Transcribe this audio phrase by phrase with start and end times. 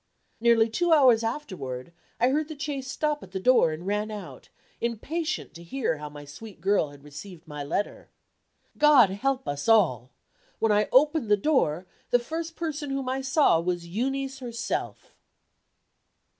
[0.39, 4.49] Nearly two hours afterward, I heard the chaise stop at the door, and ran out,
[4.81, 8.09] impatient to hear how my sweet girl had received my letter.
[8.79, 10.09] God help us all!
[10.57, 15.13] When I opened the door, the first person whom I saw was Euneece herself.